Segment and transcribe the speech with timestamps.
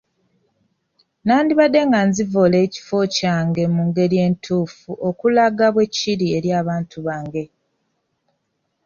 [1.25, 7.43] Nandibadde nga nzivoola ekifo kyange mu ngeri ntuufu, okulaga bwe kiri eri abantu bange.